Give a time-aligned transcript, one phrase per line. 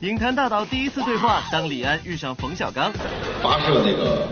[0.00, 2.90] 影坛大导第一次对话，当李安遇上冯小刚。
[3.42, 4.26] 发射那个，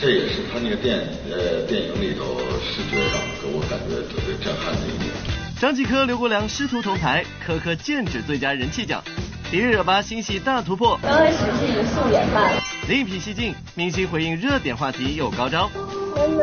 [0.00, 1.00] 这也是他那个电
[1.30, 5.10] 呃电影里头视觉上给我感觉特别震撼的一点。
[5.60, 9.04] 张继科、刘国梁师徒同台，科科剑指最佳人气奖。
[9.50, 12.50] 迪丽热巴新戏大突破，刚开始是以素颜吧。
[12.88, 15.68] 另辟蹊径，明星回应热点话题有高招。
[16.16, 16.42] 妈妈，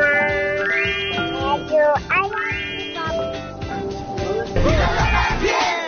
[1.41, 1.75] 我就
[2.07, 2.21] 爱
[4.54, 5.78] 你，爸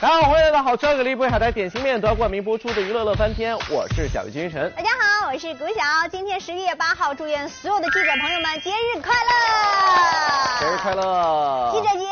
[0.00, 4.72] 大家好，欢迎来到好吃又给力不为海苔点心面，夺冠名播出的娱乐乐翻天，我是小鱼金晨。
[4.74, 10.58] 大家好，我是谷晓，今天十一月八号，祝愿所有的记者朋友们节日快乐！
[10.58, 11.70] 节日快乐！
[11.74, 12.06] 记者节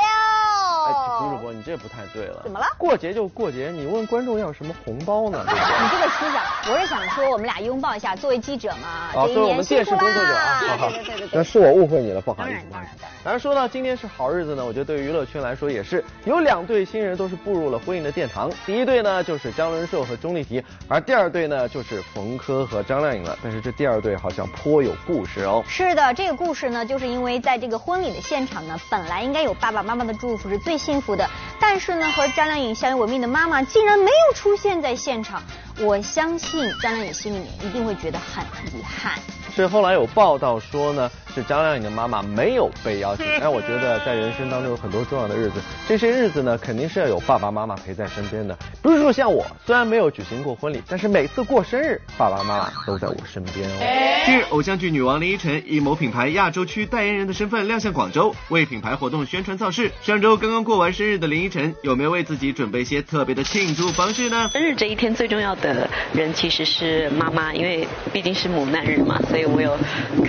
[1.19, 1.21] 哦！
[1.21, 2.41] 哎，谷主播，你这不太对了。
[2.43, 2.67] 怎么了？
[2.79, 5.45] 过节就过节，你问观众要什么红包呢？
[5.49, 5.55] 你
[5.91, 12.53] 这个思想，我是想说，我们俩拥抱一下，作为记者嘛，作为我们电视工作者啊，好好对对对对，那是我误会你了，不好意思。
[12.53, 13.11] 然当然当然。
[13.25, 18.51] 当然说到今天是好日子呢，我觉得对于娱乐圈来说也是有两对新人都是步入了婚姻的殿堂。
[18.65, 23.37] 第一对呢就是张伦硕和钟丽缇，而第二对呢就是冯轲和张靓颖了。
[23.43, 25.63] 但是这第二对好像颇有故事哦。
[25.67, 31.29] 是的，这个故事呢，就是因为在这个婚礼的现场呢，本来应该有爸爸妈妈的祝福是最幸福的，
[31.61, 35.43] 但是呢，和张靓颖相依为命的妈妈竟然没有出现在现场。
[35.81, 38.45] 我相信张靓颖心里面一定会觉得很
[38.79, 39.19] 遗憾。
[39.55, 43.25] 所以后来有报道说呢，是张靓颖的妈妈没有被邀请。
[43.41, 48.57] 但我觉得在人生当中有很多重要的日子，这些日子呢肯定是要有爸爸妈妈陪在身边的。
[48.83, 54.25] 不是说像我，虽然没有举行过婚礼，但是每次过生日，爸爸妈妈都在我身边哦。
[54.27, 59.93] 近日，偶像剧女王林依晨以某品牌亚洲区代言人的身份亮相广州，为品牌活动宣传造势。
[60.03, 64.51] 上周刚刚过完生日的林依晨，有没有为自己准备一些特别的庆祝方式呢？
[64.53, 69.77] 生日这一天最重要的人其实是妈妈，因为毕竟是母难日嘛，所以我有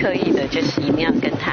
[0.00, 1.52] 刻意的就是一定要跟他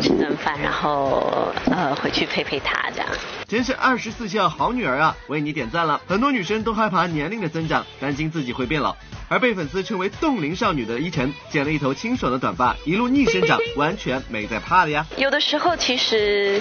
[0.00, 3.08] 吃顿饭，然后呃回去陪陪他这样。
[3.46, 5.16] 真是二十四孝好女儿啊！
[5.28, 6.00] 为你点赞了。
[6.06, 8.94] 很多女生都害怕年龄的增长，担心自己会变老，
[9.28, 15.06] 而被粉丝称为冻龄少女的依晨，剪了一头清爽的短发，一路逆生长，完全没在怕的呀。
[15.16, 16.60] 有的时候其实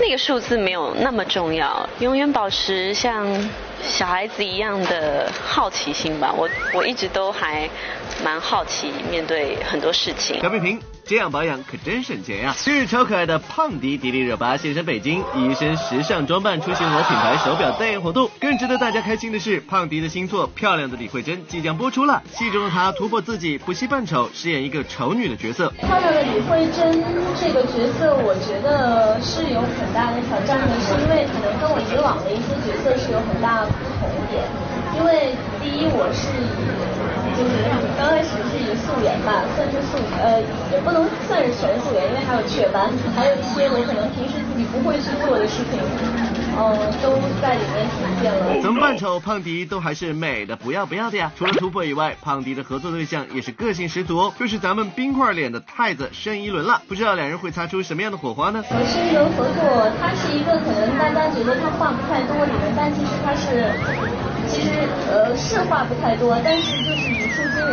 [0.00, 3.24] 那个数字没有那么重要，永远保持像
[3.80, 6.34] 小孩子一样的好奇心吧。
[6.36, 7.70] 我我一直都还
[8.24, 10.40] 蛮好奇面对很多事情。
[10.42, 12.52] 小品评，这样保养可真省钱呀！
[12.58, 18.28] 近日超可爱的胖迪迪丽热巴现身北京，以一身时尚装扮出席某品牌手表代言活动。
[18.40, 22.20] 更值得大家开心的是，胖迪的新作《漂亮的李慧珍》即将播出了。
[22.32, 25.68] 戏中的她突破自己，不惜扮丑，饰演一个丑女的角色。
[25.78, 27.00] 漂亮的李慧珍
[27.38, 34.42] 这个角色，我觉得是有很大的挑战的，是因为可能跟我以往的一些角色是有很大的不同点。
[34.98, 36.75] 因为第一，我是以
[37.36, 37.52] 就是
[37.98, 40.40] 刚开始是以素颜吧，算是素呃
[40.72, 45.78] 也不能算是全素颜，因为还有雀斑，还有一些我可能平时自己不会去做的事情，
[46.56, 48.62] 嗯、都在里面体现了。
[48.62, 51.30] 怎么扮丑，胖迪都还是美的不要不要的呀！
[51.36, 56.80] 除了突破以外，胖迪的合作对象也是个性十足哦，就是咱们冰块脸的太子申一伦了。
[56.88, 58.62] 不知道两人会擦出什么样的火花呢？
[58.62, 63.70] 和申一伦合作，他是一个可能大家觉得他话不太多的人，但其实他是，
[64.48, 64.70] 其实
[65.12, 66.95] 呃是话不太多，但是就是语出惊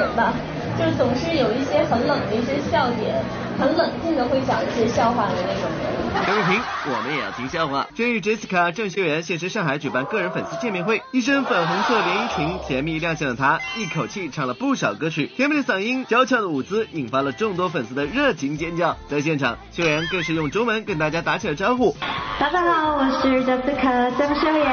[0.03, 0.33] 人吧，
[0.77, 3.23] 就是总是有一些很冷的一些笑点，
[3.57, 6.27] 很冷静的会讲一些笑话的那种人。
[6.27, 7.87] 小视频，我们也要听笑话。
[7.95, 18.97] 近日，Jessica 郑秀妍现身上海举办个人粉丝见面会，一身粉红色连衣裙，甜蜜亮相的她，一口气唱了不少歌曲，甜美的嗓音，娇俏的舞姿，引发了众多粉丝的热情尖叫。
[19.09, 21.95] 在现场，秀妍更是用中文跟大家打起了招呼。
[22.39, 24.71] 大家好，我是 Jessica 郑秀妍。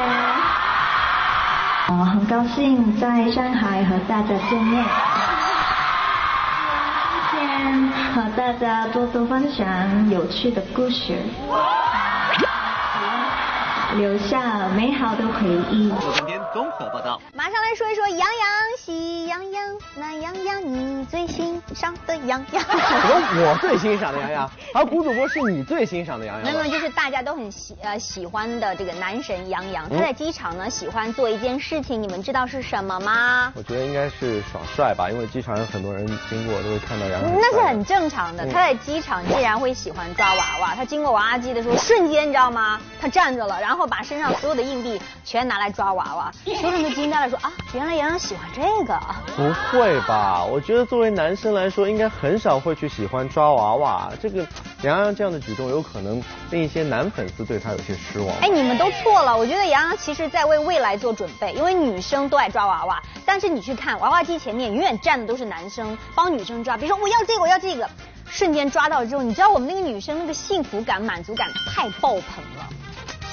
[1.89, 4.85] 我很高兴在上海和大家见面。
[8.15, 11.17] 和 大家多多分享有趣的故事，
[13.97, 15.93] 留下美好的回忆。
[16.53, 17.21] 综合报道。
[17.35, 18.29] 马上来说一说杨洋，
[18.79, 19.65] 喜羊羊，
[19.97, 22.63] 懒羊羊，你最欣赏的羊羊。
[22.63, 26.51] 什么我最欣赏的杨洋， 而谷主播是你最欣赏的杨洋吗。
[26.53, 33.53] 没有，就是大家都很喜呃喜欢的这个男神杨洋，他嗯在机场呢喜欢做一件事情，你们知道是什么吗？
[33.57, 37.33] 我觉得应该是耍帅吧，因为机场有很多人经过都会看到杨洋。
[37.35, 38.45] 那是很正常的。
[38.45, 42.81] 嗯他在机场竟然会喜欢抓娃娃，他经过娃娃机的时候，瞬间你知道吗？
[43.01, 48.99] 他站着了，然后把身上所有的硬币全拿来抓娃娃，所有人都惊呆了，说啊，原来杨洋喜欢这个。
[49.37, 50.43] 不会吧？
[50.45, 54.11] 我觉得作为男生来说，应该很少会去喜欢抓娃娃。
[54.21, 54.47] 这个
[54.83, 58.35] 杨洋这样的举动，有可能令一些男粉丝对他有些失望。
[58.41, 67.89] 哎，你们都错了，我觉得杨洋其实在为未来做准备，因为女生都爱抓娃娃，但是你去看娃娃机前面永远站的都是男生帮女生抓，比如说我要这个，我要这个，
[68.27, 72.60] 瞬间抓到之后，你知道我们那个女生那个幸福感、满足感太爆棚了。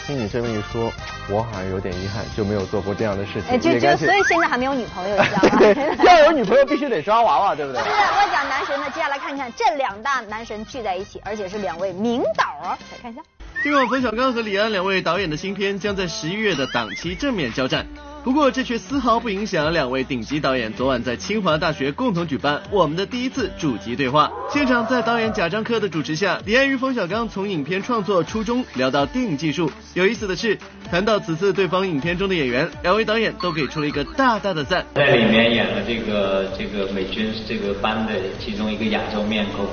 [0.07, 0.89] 听你这么一说，
[1.29, 3.49] 我好像有点遗憾，就没有做过这样的事情。
[3.49, 5.59] 哎，就就所以现在还没有女朋友，你知道吗？
[5.59, 7.81] 对，要有女朋友必须得抓娃娃，对不对？
[7.83, 13.21] 是我讲男神呢，接下来看看这两大男神聚在一起，而且是两位名导啊，来看一下。
[13.61, 17.85] 今晚冯小刚和李安两位导演的新片将在十一月的档期正面交战。
[18.27, 24.29] 不过这却丝毫不影响两位顶级导演昨晚在清华大学共同举办我们的第一次主题对话。
[24.49, 29.71] 现场在导演贾樟柯的主持下，李安与冯小刚从影片创作初衷聊到电影技术。
[29.93, 30.57] 有意思的是，
[30.91, 34.85] 谈到此次对方影片中的演员，两位导演都给出了一个大大的赞。
[34.93, 39.65] 在里面演了这个这个美军这个班的其中一个亚洲面孔，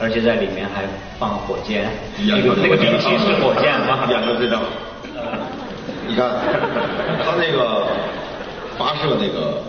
[0.00, 0.82] 而且在里面还
[1.16, 1.88] 放火箭，
[2.26, 4.08] 那个那个兵器是火箭吗？
[4.10, 4.60] 演的这张。
[6.10, 6.28] 你看，
[7.22, 7.86] 他那个
[8.80, 9.62] 发射那个，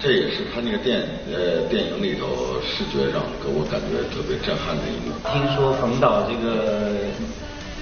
[0.00, 1.00] 这也是他那个电
[1.32, 5.14] 呃电影里头视觉上给我感觉特别震撼的一幕。
[5.30, 6.90] 听说冯导这个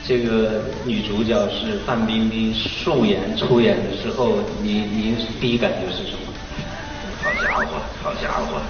[0.07, 6.19] 这个女主角是范冰冰素颜出演的时候，您您第一感觉是什么？
[7.25, 8.61] 好家伙，好家伙！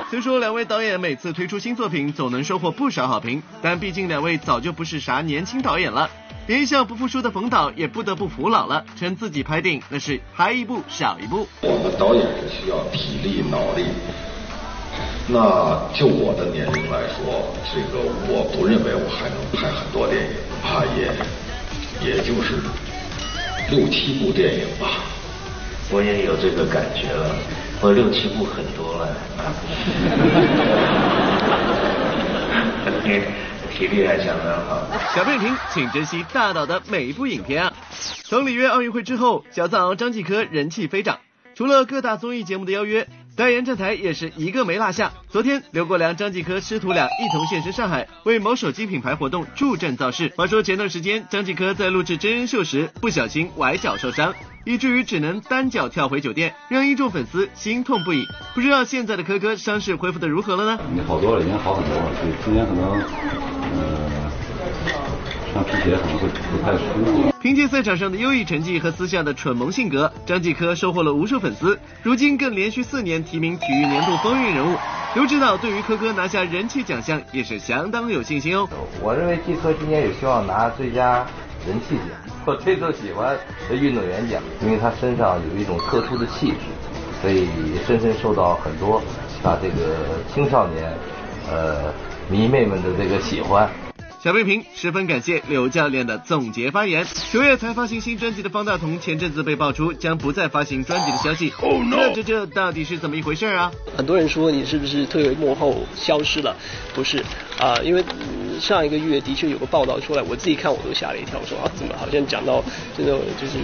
[0.10, 6.08] 虽说两位导演每次推出新作品总能收获不少好评，但毕竟两位早就不是啥年轻导演了。
[6.46, 11.48] 连一向不服输的冯导也不得不服老了，称自己拍电影那是拍一部少一部。
[11.60, 13.86] 我们导演是需要体力、脑力。
[15.28, 17.98] 那就我的年龄来说，这个
[18.28, 20.30] 我不认为我还能拍很多电影，
[20.62, 21.10] 怕也
[22.00, 22.62] 也就是
[23.68, 25.02] 六七部电影吧。
[25.90, 27.34] 我也有这个感觉了，
[27.80, 29.08] 我六七部很多了。
[33.76, 34.86] 体力还相当好。
[35.14, 37.72] 小贝平，请珍惜大岛的每一部影片啊！
[38.24, 41.18] 从里约奥运会之后，小藏獒张继科人气飞涨，
[41.54, 43.06] 除了各大综艺节目的邀约，
[43.36, 45.12] 代言站台也是一个没落下。
[45.28, 50.32] 昨天，刘国梁、张继科师徒俩一同现身上海，为某手机品牌活动助阵造势。
[50.36, 54.34] 话说前段时间，张继科在录制真人秀时不小心崴脚受伤，
[54.64, 58.24] 以至于只能单脚跳回酒店，让一众粉丝心痛不已。
[58.54, 60.80] 不知道现在的科科伤势恢复的如何了呢？
[61.06, 62.10] 好多了，已经好很多了。
[62.22, 63.55] 对，今年可能。
[65.64, 67.32] 皮鞋可能会不太舒服。
[67.40, 74.76] 凭借赛场上的优异成绩和私下的蠢萌性格，张继科收获了无数粉丝，如今更连续四年提名体育年度风云人物。
[75.14, 78.68] 刘指导对于科科拿下人气奖项也是相当有信心哦。
[79.00, 81.24] 我认为继科今年有希望拿最佳
[81.66, 82.08] 人气奖，
[82.44, 83.34] 我最受喜欢
[83.68, 86.56] 的运动员奖，因为他身上有一种特殊的气质，
[87.22, 87.48] 所以
[87.86, 89.00] 深深受到很多
[89.42, 90.92] 啊这个青少年
[91.50, 91.94] 呃
[92.28, 93.70] 迷妹们的这个喜欢。
[94.26, 97.06] 小贝平十分感谢刘教练的总结发言。
[97.30, 101.52] 九月才发行新专辑的方大同，前阵子被爆出将不再发行专辑的消息。
[101.88, 103.70] 那这这到底是怎么一回事啊？
[103.96, 106.56] 很多人说你是不是退为幕后消失了？
[106.92, 107.24] 不是
[107.60, 108.04] 啊，因为
[108.58, 112.60] 上一个月的确有个报道出来，我自己看我都吓了一跳，说啊怎么好像讲到
[112.96, 113.58] 真的就是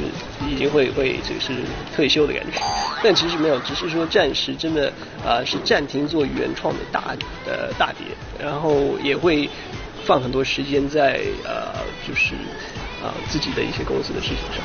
[0.48, 1.54] 已经会会就是
[1.92, 2.60] 退休的感觉。
[3.02, 4.92] 但其实没有，只是说暂时真的
[5.26, 7.16] 啊是暂停做原创的大
[7.48, 8.06] 呃大碟，
[8.40, 9.50] 然后也会。
[10.04, 11.72] 放很多时间在呃，
[12.06, 12.34] 就是
[13.02, 14.62] 啊自己的一些公司的事情上，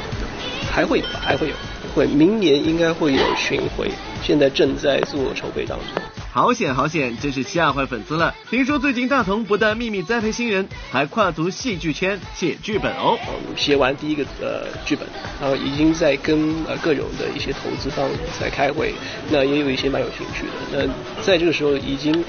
[0.71, 1.55] 还会有，还会有，
[1.93, 3.89] 会明年应该会有巡回，
[4.23, 5.87] 现在正在做筹备当中。
[6.31, 8.35] 好险好险，真是吓坏粉丝了。
[8.49, 13.17] 听说最近大同不但秘密栽培新人，还跨足戏剧圈写剧本哦。
[13.55, 15.07] 写完第一个呃剧本，
[15.41, 18.07] 然后已经在跟呃各种的一些投资方
[18.39, 18.93] 在开会，
[19.31, 20.85] 那也有一些蛮有兴趣的。
[20.85, 22.23] 那在这个时候已经。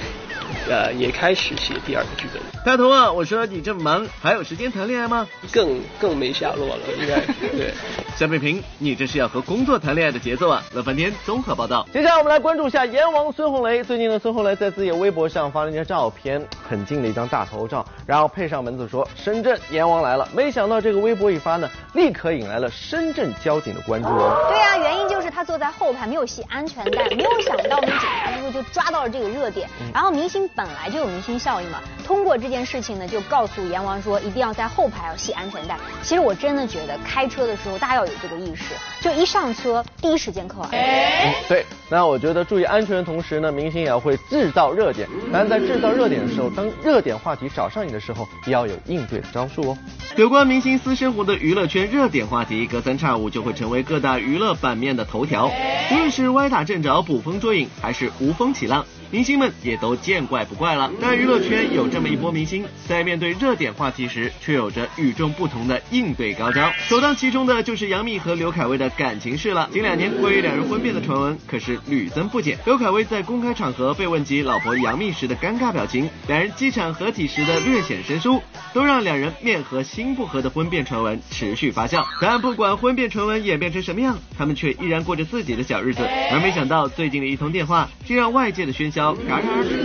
[0.69, 2.43] 呃，也开始写第二个剧本。
[2.65, 5.27] 大头啊，我说你这么忙，还有时间谈恋爱吗？
[5.51, 7.21] 更更没下落了，应该
[7.57, 7.73] 对。
[8.17, 10.63] 夏北平，你这是要和工作谈恋爱的节奏啊！
[10.75, 11.87] 乐翻天综合报道。
[11.93, 13.83] 接下来我们来关注一下阎王孙红雷。
[13.83, 24.37] 最近呢，孙红雷在自己的微博上发了一张照片，很近的一张大头照，然后配上文字说：“深圳阎王来了。”没想到这个微博一发呢，立刻引来了深圳交警的关注哦。
[24.51, 30.47] 对啊，原因就是他坐在后排没有系安全带，没有想到呢，警察叔叔就抓到了这个热点，然后明星。
[30.59, 35.79] 本来就有明星效应嘛，通过这件事情呢，就告诉阎王说一定要在后排要系安全带。
[36.03, 41.35] 其实我真的觉得开车的时候大家要有这个意识，就一上车第一时间扣安全带。
[41.49, 45.09] 对，那我觉得注意安全的同时呢，明星也要会制造热点。
[45.33, 49.79] 但在制造热点的时候，当热点话题找上你的时候，也要有应对的招数哦。
[50.17, 55.53] 有关明星私生活的娱乐圈热点话题，隔三差五就会成为各大娱乐版面的头条。
[55.93, 58.85] 无论是歪打正着、捕风捉影，还是无风起浪。
[59.11, 60.91] 明星们也都见怪不怪了。
[61.01, 66.71] 但娱乐圈有这么一波明星，在面对热点话题时，却有着与众不同的应对高招。
[66.79, 69.69] 首当其冲的就是杨幂和刘恺威的感情事了。
[69.73, 72.59] 近两年关于两人婚变的传闻可是屡增不减。
[72.65, 78.43] 刘恺威在公开场合被问及老婆杨幂时的尴尬表情，两人机场合体时的略显生疏，
[78.75, 82.05] 都让两人面和心不和的婚变传闻持续发酵。
[82.21, 86.03] 但不管婚变传闻演变成什么样，他们却依然过着自己的小日子。
[86.31, 89.79] 而没想到最近的一通电话，竟让外界的喧嚣戛然而止。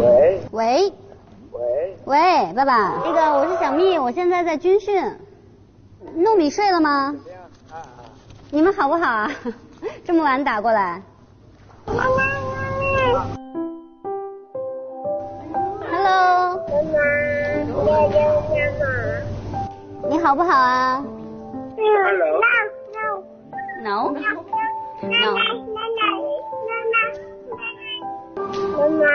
[0.00, 0.92] 喂喂
[1.52, 5.02] 喂喂，爸爸，那个我是小蜜，我现在在军训。
[6.16, 7.14] 糯米睡了吗？
[8.50, 9.30] 你们好不好啊？
[10.06, 11.02] 这么晚打过来。
[15.90, 16.58] Hello。
[17.68, 18.08] 妈妈
[20.08, 21.04] 你好不好啊
[21.76, 22.40] ？Hello。
[23.82, 24.14] No。
[25.02, 25.63] No。
[28.74, 29.06] 妈妈，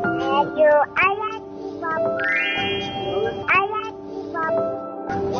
[0.00, 2.18] 还有阿拉丁宝宝，
[3.46, 4.34] 阿拉丁宝
[5.32, 5.36] 宝。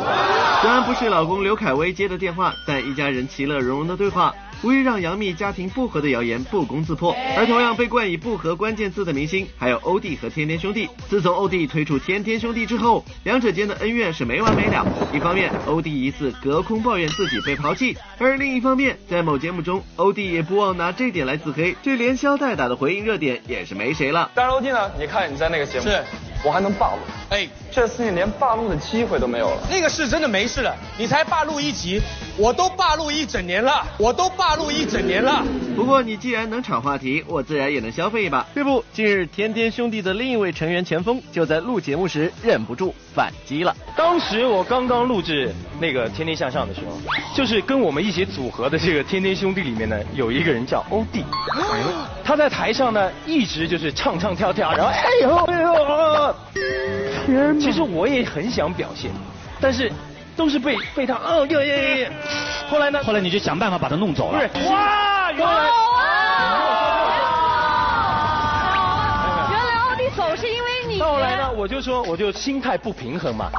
[0.61, 4.33] 虽然不是老公刘恺威接的电话，但一家人其乐融融的对话，
[4.63, 7.15] 无疑让杨幂家庭不和的谣言不攻自破。
[7.35, 10.89] 而同样被冠以不和关键字的明星，还有欧弟和天天兄弟。
[11.09, 14.85] 自从欧弟推出天天兄弟之后，两者间的恩怨是没完没了。
[15.13, 24.31] 一方面，欧弟疑似隔空抱怨自己被抛弃；而另一方面，在某节目中，欧弟也不忘拿这点来自黑，这连消带打的回应热点也是没谁了。
[24.33, 24.91] 当然，欧弟呢？
[24.99, 26.03] 你看你在那个节目，是
[26.43, 27.01] 我还能暴露。
[27.29, 29.57] 哎，这次你连暴露的机会都没有了。
[29.69, 32.01] 那个是真的没事了，你才霸录一集，
[32.37, 35.43] 我都霸录一整年了，我都霸录一整年了。
[35.75, 38.45] 不过你既然能炒话题，我自然也能消费一把。
[38.55, 43.75] 这不，近日天天兄弟的另一位成员钱枫就在录节目时忍不住反击了。
[43.95, 46.97] 当时我刚刚录制那个《天天向上》的时候，
[47.35, 51.23] 就是跟我们一起组合的这个天天兄弟里面呢，有一个人叫欧弟，
[52.23, 55.56] 他在台上呢一直就是唱唱跳跳，然后哎呦哎呦，
[57.27, 59.11] 天其实我也很想表现，
[59.59, 59.91] 但是
[60.35, 62.11] 都是被被他哦耶耶耶，
[62.69, 62.99] 后来呢？
[63.03, 64.39] 后来你就想办法把他弄走了。
[64.39, 65.69] 对，哇，原来。
[69.49, 70.99] 原来欧弟走是因为你。
[70.99, 73.51] 后来呢，我就说，我就心态不平衡嘛。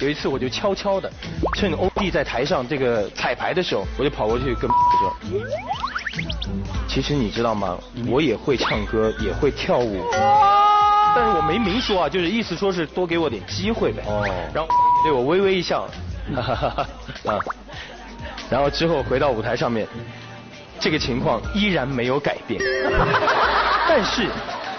[0.00, 1.10] 有一次，我就悄悄的，
[1.54, 4.70] 趁欧弟在台上这个彩排的时候，我就跑过去跟
[5.00, 5.16] 说
[6.86, 7.76] ：“其实你知道吗？
[8.06, 10.04] 我也会唱歌，也会跳舞，
[11.48, 14.22] 没明说啊，就是意思说是多给我点机会呗。”哦。
[14.52, 14.68] 然后
[15.02, 15.88] 对我微微一笑，
[16.36, 16.86] 哈哈哈哈
[17.32, 17.38] 啊。
[18.50, 19.88] 然后之后回到舞台上面，
[20.78, 22.60] 这个情况依然没有改变。
[23.88, 24.28] 但是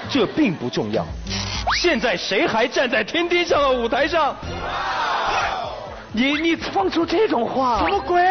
[0.10, 1.04] 这并不重要。
[1.82, 4.36] 现在谁还站在天天上的舞台上？
[6.12, 8.22] 你你放出这种话，什么鬼？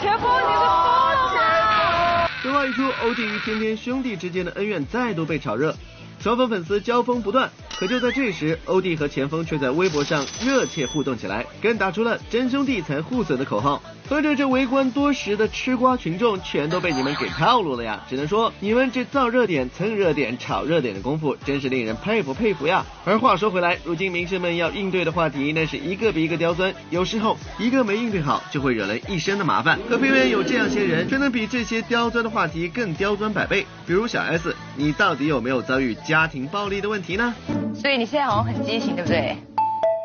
[0.00, 2.28] 前锋，你是疯了吗？
[2.42, 5.74] 这话一出，欧弟与天天兄弟之间的恩怨再度被炒热，
[6.20, 7.50] 双方粉丝交锋不断。
[7.78, 13.82] 可就在这时，欧弟和前锋却在微博上热切互动起来，更打出了“真兄弟才互损”的口号。
[14.10, 18.04] 合着这围观多时的吃瓜群众全都被你们给套路了呀！
[18.08, 22.84] 只能说你们这造热点、蹭热点、炒热点的功夫真是令人佩服佩服呀！
[23.04, 29.78] 而话说回来，如今明星们要应对的话题那是一个比一个刁钻，有时候一个没应对好就会惹人一身的麻烦。
[29.88, 33.64] 可偏偏有这样些人，却能比这些刁钻的话题更刁钻百倍。
[33.86, 37.32] 比如小 S，你到底有没有遭遇家庭暴力的问题呢？
[37.72, 39.36] 所以你现在好像很畸形，对不对？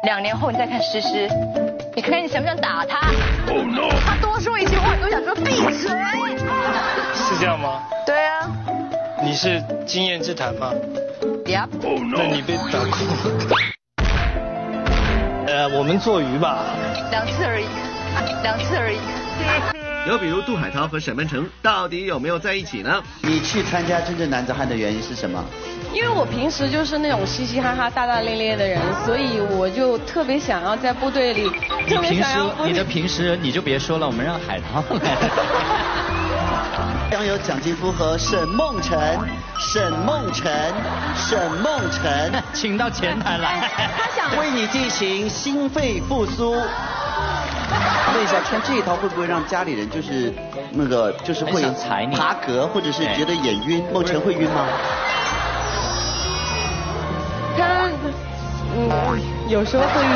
[0.03, 1.27] 两年后你再看诗诗，
[1.95, 2.99] 你看看你想不想打他？
[4.05, 5.73] 他多说一句话，你都想说闭嘴。
[5.73, 5.87] 是
[7.39, 7.81] 这样吗？
[8.05, 8.51] 对啊。
[9.23, 10.73] 你是经验之谈吗
[11.45, 11.69] ？？Yep。
[12.13, 13.05] 那你被打哭
[13.47, 13.55] 了？
[15.47, 16.65] 呃，我们做鱼吧。
[17.11, 17.65] 两次而已，
[18.43, 18.99] 两次而已。
[20.07, 23.01] 又比如杜海涛和沈梦辰到底有没有在一起呢？
[23.21, 25.43] 你去参加真正男子汉的原因是什么？
[25.93, 31.49] 因为我平时就是那种嘻嘻哈哈、大大咧咧的人，所以我就特别想要在部队里。
[31.87, 35.17] 你平时你的平时你就别说了，我们让海涛来。
[37.09, 39.17] 将有蒋劲夫和沈梦辰，
[39.57, 40.73] 沈梦辰，
[41.15, 43.71] 沈梦辰，请到前台来。
[43.97, 46.55] 他 想为你进行心肺复苏。
[48.15, 50.33] 问一下，穿这一套会不会让家里人就是
[50.71, 51.61] 那个就是会
[52.15, 53.83] 爬格，或者是觉得眼晕？
[53.93, 54.65] 梦辰会晕吗？
[57.57, 57.89] 他
[58.77, 60.09] 嗯，有时候会晕。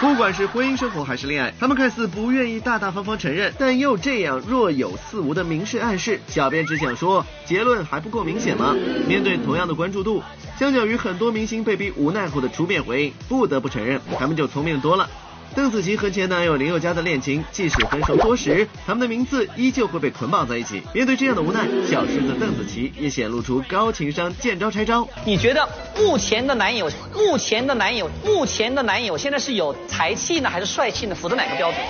[0.00, 6.20] 不管是婚姻生活还是恋爱，他们看似不愿意大大方方承认，但又这样若有似无的明示暗示。
[6.28, 8.74] 小编只想说，结论还不够明显吗？
[9.08, 10.22] 面对同样的关注度，
[10.58, 15.08] 相较于很多明星被逼无奈后的出面回应，不得不承认，他们就聪明多了。
[15.54, 20.82] 邓紫棋和前男友林宥嘉的恋情，即使分手多时，他们的名字依旧会被捆绑在一起。
[20.92, 25.06] 面对这样的无奈，小狮子邓紫棋也显露出高情商，见招拆招。
[25.24, 31.14] 你觉得目前的男友，目前的男友，目前的男友现在是有才气呢，还是帅气呢？
[31.14, 31.80] 符合哪个标准？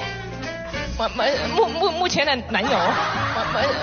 [0.96, 1.08] 我
[1.56, 2.78] 目目目前的男友，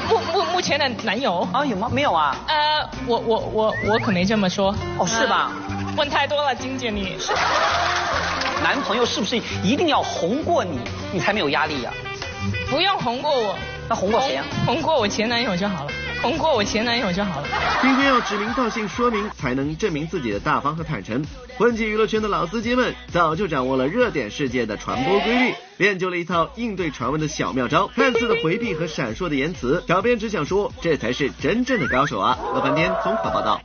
[0.08, 1.90] 目目目前的男友啊有吗？
[1.92, 2.38] 没有啊。
[2.48, 4.76] 呃，我我我我可没这么说。
[4.98, 5.52] 哦，是吧？
[5.98, 7.18] 问太多了，金姐你。
[8.64, 10.80] 男朋友是不是一定要红过你，
[11.12, 11.92] 你才没有压力呀？
[12.70, 13.56] 不用红过我。
[13.90, 14.44] 那红过谁呀？
[14.66, 15.92] 红过我前男友就好了。
[16.22, 17.48] 红过我前男友就好了。
[17.82, 21.26] 今天要指名道姓说明，才能证明自己的大方和坦诚。
[21.58, 27.88] 混迹娱乐圈的老司机们早就掌握了热点事件的传播规律，练就了一套应对传闻的小妙招。
[27.96, 32.38] 看似的回避和闪烁的言辞，小编只想说，这才是真正的高手啊！
[32.54, 33.60] 乐翻天综合报道。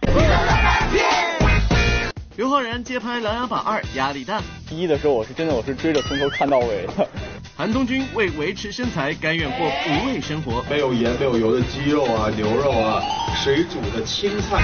[2.36, 4.40] 刘昊然接拍《琅琊榜二》，压力大。
[4.70, 7.08] 一的时候，我是真的，我是追着从头看到尾的。
[7.56, 10.64] 韩东君为维持身材，甘愿过无味生活。
[10.68, 13.00] 没有盐、没有油的鸡肉啊，牛肉啊，
[13.42, 14.62] 水煮的青菜。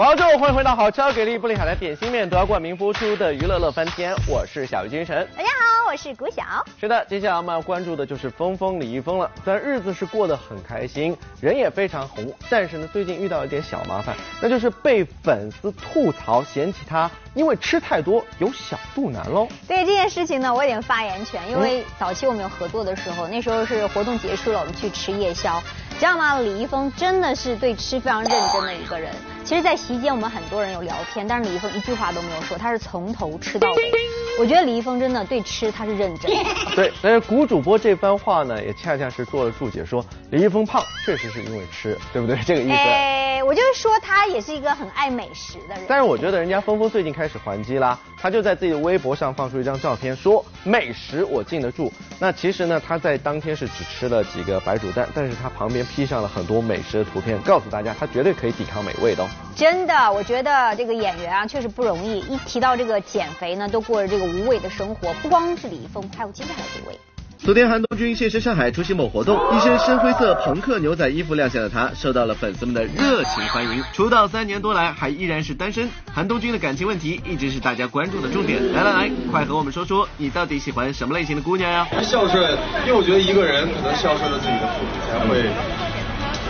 [0.00, 5.28] 广州，欢迎回到好吃给力布里海的点心面夺冠名播出的娱乐乐翻天，我是小鱼精神。
[5.36, 6.42] 大家好，我是谷晓。
[6.80, 9.30] 是的，接下来我们要关注的就是峰峰李易峰了。
[9.44, 19.46] 虽然日子是过得很开心，人也非常红，但是呢，最近遇到一点小麻烦，那就是被粉丝吐槽嫌弃他因为吃太多有小肚腩喽。
[19.68, 25.62] 对这件事情呢，我有点发言权，因为早期我们有合作的时候，那时候是活动结束了，我们去吃夜宵，
[25.98, 26.40] 知道吗？
[26.40, 29.12] 李易峰真的是对吃非常认真的一个人。
[29.50, 33.90] 其实，在席间我们很多人有聊天，但是李易峰一句话都没有说，他是从头吃到尾。
[34.38, 36.30] 我觉得李易峰真的对吃他是认真。
[36.76, 42.38] 对，但是古主播这番话呢，也恰恰是做了注解，说李易峰胖确实是因为吃，对不对？
[42.46, 42.74] 这个意思。
[42.74, 45.84] 哎，我就是说他也是一个很爱美食的人。
[45.88, 51.92] 但是我觉得人家峰峰最近开始还击啦，他就在自己的微博上放出一张照片，说美食我禁得住。
[52.18, 59.26] 那其实呢，他在当天是只吃了几个白煮蛋，但是他旁边披上了很多美食的图片，告诉大家他绝对可以抵抗美味的。
[59.56, 62.20] 真的，我觉得这个演员啊确实不容易。
[62.20, 65.12] 一提到这个减肥呢，都过着这个无味的生活。
[65.22, 66.98] 不光是李易峰，还有接下来这位。
[67.42, 73.82] 昨天韩东君现身上海出席某活动，一身深灰色朋克牛仔衣服亮相的他，受到了粉丝们的热情欢迎。
[73.94, 75.88] 出道三年多来，还依然是单身。
[76.12, 78.72] 韩东君的感情问题一直是大家关注的重点。
[78.74, 81.86] 来来来，快和我们说说，你到底喜欢什么类型的姑娘呀？
[82.02, 82.52] 孝顺，
[82.86, 85.89] 因为我觉得一个人可能孝顺了自己的父母，才会。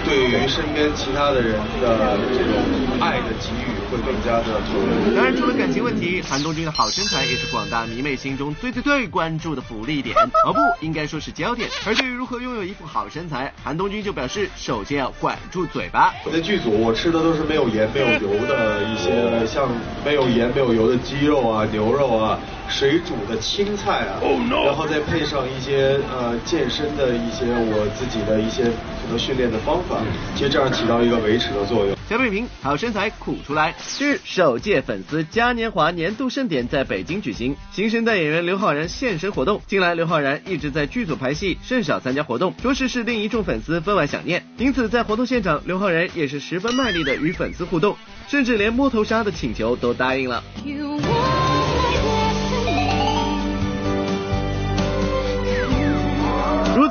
[0.05, 2.55] 对于身边其他的人的这种
[3.01, 5.15] 爱的给予会更加的多。
[5.15, 11.69] 当然，除了感情问题，韩东君的好身材也是广大迷妹心中最最最关注的福利点，哦不，应该说是焦点。
[11.87, 16.13] 而对于如何拥有一副好身材，韩东君就表示，首先要管住嘴巴。
[16.25, 19.69] 我在剧组，我吃的都是没有盐、没有油的一些，像
[20.05, 22.39] 没有盐、没有油的鸡肉啊、牛肉啊。
[22.71, 24.21] 水煮的青菜啊，
[24.65, 30.01] 然后再配上一些呃健身的一些我自己的一些可能训练的方法，
[30.35, 31.97] 其实这样起到一个维持的作用。
[32.09, 33.75] 小北平，好身材苦出来。
[33.79, 39.61] 近日，首届粉丝嘉年华年度盛典在北京举行，新生代演员刘昊然现身活动。
[39.67, 44.45] 近来，刘昊然一直在剧组拍戏，甚少参加活动，着实是令一众粉丝分外想念。
[44.57, 50.43] 因此，在活动现场，刘昊然也是十分卖力的与粉丝互动，甚至连摸头杀的请求都答应了。
[50.65, 50.99] 如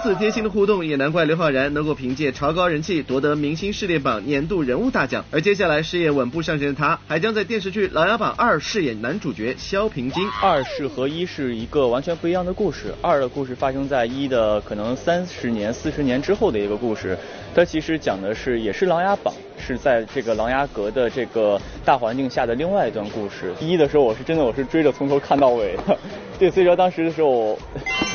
[0.02, 5.26] 此贴心的互动，也难怪刘昊然能够凭借超高人气夺得明星事业榜年度人物大奖。
[5.32, 10.28] 而接下来事业稳步上升的他，还将在电视剧《琅琊榜二》饰演男主角萧平金。
[10.42, 12.94] 二是和一是一个完全不一样的故事。
[13.02, 17.18] 二的故事发生在一的可能三十年、四十年之后的一个故事。
[17.54, 23.54] 它其实讲的是也是琅琊榜，是在这个琅琊阁的这个大环境下的另外一段故事。
[23.60, 25.98] 一的时候我是真的我是追着从头看到尾的，
[26.40, 27.58] 对，所以说当时的时候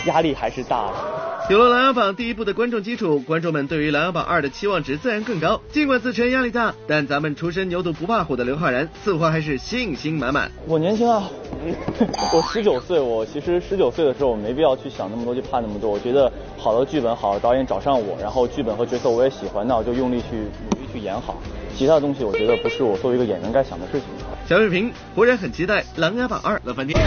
[0.07, 1.24] 压力还是大的。
[1.51, 5.61] 有了《琅琊榜》第一部的观众基础，观众们对于《琅琊榜二》的期望值自然更高。
[5.71, 10.51] 尽管自称压力大，但咱们出身牛犊不怕虎的刘昊然似乎还是信心满满。
[10.67, 11.29] 我年轻啊，
[12.33, 15.91] 我十九岁，我其实十九岁的时候我没必要去想那么多，去怕那么多。
[15.91, 20.37] 我觉得好的剧本、好的导演找上我，然后剧本和角色我也喜欢，那我就用力去
[20.71, 21.37] 努力去演好。
[21.77, 24.03] 其他的东西我觉得不是我作为一个演员该想的事情。
[24.49, 26.99] 小视频果然很期待《琅琊榜二》乐翻天。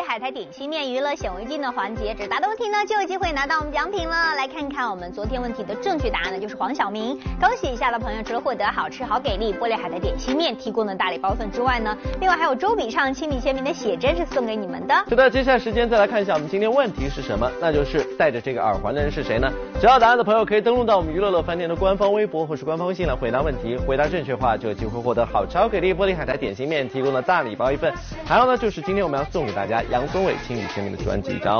[0.00, 4.34] 海苔点心面娱乐显微镜的环节，只答对问题呢就有机会拿到我们奖品了。
[4.36, 7.18] 来看看我们昨天问题的正确答案呢，就是黄晓明。
[7.40, 14.94] 恭喜以下的朋友，除了获得好吃好给力玻璃海苔点心面提供的大礼包份之外呢，另外还有周笔畅亲笔签名的写真是送给你们的。
[15.08, 19.50] 是的，接下来时间再来看一下我们今天问题是什么，那就是戴着这个耳环的人是谁呢？
[19.80, 27.92] 知道答案的朋友可以登录到我们娱乐乐饭店的官方微博或是官方微信来回答问题，回答正确话就有机会获得好吃好给力玻璃海苔点心面提供的大礼包一份，
[28.24, 31.56] 还有呢就是今天我们要送给大家 杨宗纬亲笔签名的专辑一张。